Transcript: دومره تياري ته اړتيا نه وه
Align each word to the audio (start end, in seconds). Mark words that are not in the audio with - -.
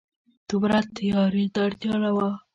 دومره 0.49 0.77
تياري 0.95 1.45
ته 1.53 1.59
اړتيا 1.67 1.95
نه 2.03 2.11
وه 2.15 2.29